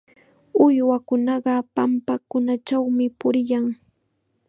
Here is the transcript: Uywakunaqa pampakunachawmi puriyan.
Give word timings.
Uywakunaqa 0.65 1.53
pampakunachawmi 1.75 3.05
puriyan. 3.19 3.65